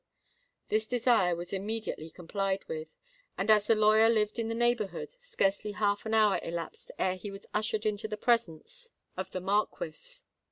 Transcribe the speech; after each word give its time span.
This 0.69 0.87
desire 0.87 1.35
was 1.35 1.53
immediately 1.53 2.09
complied 2.09 2.65
with; 2.67 2.87
and 3.37 3.51
as 3.51 3.67
the 3.67 3.75
lawyer 3.75 4.09
lived 4.09 4.39
in 4.39 4.47
the 4.47 4.55
neighbourhood, 4.55 5.11
scarcely 5.19 5.73
half 5.73 6.07
an 6.07 6.15
hour 6.15 6.39
elapsed 6.41 6.89
ere 6.97 7.13
he 7.17 7.29
was 7.29 7.45
ushered 7.53 7.85
into 7.85 8.07
the 8.07 8.17
presence 8.17 8.89
of 9.15 9.31
the 9.31 9.41
Marquis. 9.41 10.23